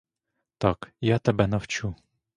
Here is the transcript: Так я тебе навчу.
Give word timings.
Так 0.57 0.91
я 1.01 1.19
тебе 1.19 1.47
навчу. 1.47 1.95